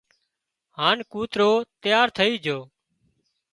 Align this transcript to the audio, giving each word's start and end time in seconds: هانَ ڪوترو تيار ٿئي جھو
هانَ 0.77 0.97
ڪوترو 1.11 1.51
تيار 1.81 2.07
ٿئي 2.17 2.33
جھو 2.43 2.59